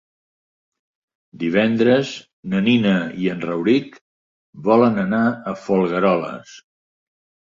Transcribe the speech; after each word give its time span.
Divendres 1.41 2.13
na 2.53 2.61
Nina 2.67 2.93
i 3.25 3.29
en 3.33 3.43
Rauric 3.49 3.99
volen 4.69 4.97
anar 5.05 5.23
a 5.31 5.53
Folgueroles. 5.67 6.55